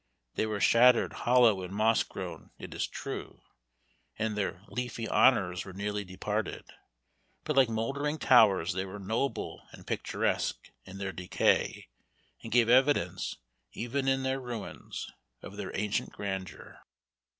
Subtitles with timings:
[0.33, 3.43] They were shattered, hollow, and moss grown, it is true,
[4.17, 6.65] and their "leafy honors" were nearly departed;
[7.43, 11.89] but like mouldering towers they were noble and picturesque in their decay,
[12.41, 13.35] and gave evidence,
[13.73, 15.05] even in their ruins,
[15.43, 16.79] of their ancient grandeur.